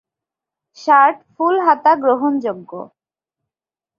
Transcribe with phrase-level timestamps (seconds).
[0.77, 2.71] Shirt full হাতা গ্রহণযোগ্য।